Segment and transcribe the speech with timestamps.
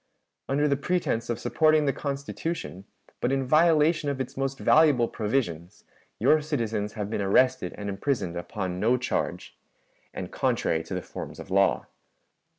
[0.49, 2.85] "Under the pretense of supporting the Constitution,
[3.19, 5.83] but in violation of its most valuable provisions,
[6.17, 9.55] your citizens have been arrested and imprisoned upon no charge,
[10.11, 11.85] and contrary to the forms of law.